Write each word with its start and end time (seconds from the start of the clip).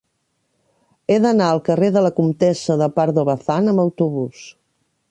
He 1.09 1.17
d'anar 1.25 1.49
al 1.49 1.61
carrer 1.67 1.91
de 1.99 2.03
la 2.07 2.13
Comtessa 2.21 2.79
de 2.85 2.89
Pardo 2.99 3.29
Bazán 3.31 3.75
amb 3.75 3.87
autobús. 3.87 4.45